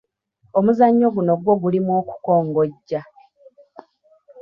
[0.57, 3.01] Omuzannyo guno gwo gulimu okukongojja.